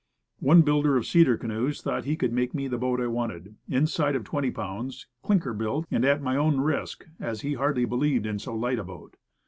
One 0.39 0.63
builder 0.63 0.97
of 0.97 1.05
cedar 1.05 1.37
canoes 1.37 1.83
thought 1.83 2.05
he 2.05 2.15
could 2.15 2.33
make 2.33 2.55
me 2.55 2.67
the 2.67 2.79
boat 2.79 2.99
I 2.99 3.05
wanted, 3.05 3.57
inside 3.69 4.15
of 4.15 4.23
20 4.23 4.49
pounds, 4.49 5.05
clinker 5.21 5.53
built, 5.53 5.85
and 5.91 6.03
at 6.03 6.23
my 6.23 6.35
own 6.35 6.59
risk, 6.59 7.05
as 7.19 7.41
he 7.41 7.53
hardly 7.53 7.85
believed 7.85 8.25
in 8.25 8.39
so 8.39 8.55
light 8.55 8.79
a 8.79 8.83
boat. 8.83 9.15